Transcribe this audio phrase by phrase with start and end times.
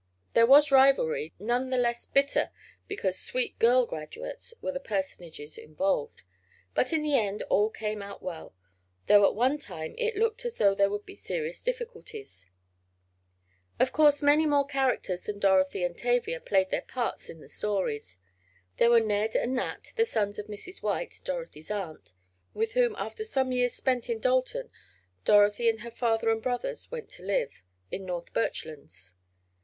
[0.33, 2.49] There was rivalry, none the less bitter
[2.87, 6.23] because "sweet girl graduates" were the personages involved.
[6.73, 8.55] But, in the end, all came out well,
[9.05, 12.47] though at one time it looked as though there would be serious difficulties.
[13.79, 18.17] Of course many more characters than Dorothy and Tavia played their parts in the stories.
[18.77, 20.81] There were Ned and Nat, the sons of Mrs.
[20.81, 22.11] White, Dorothy's aunt,
[22.55, 24.71] with whom, after some years spent in Dalton,
[25.25, 27.51] Dorothy and her father and brothers went to live,
[27.91, 29.13] in North Birchlands.